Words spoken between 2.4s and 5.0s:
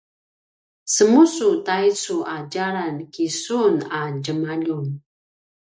djalan kisun a djemaljun